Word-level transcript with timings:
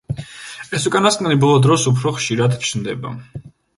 ეს 0.77 0.87
უკანასკნელი 0.91 1.37
ბოლო 1.43 1.59
დროს 1.65 1.85
უფრო 1.91 2.15
ხშირად 2.17 2.57
ჩნდება. 2.71 3.13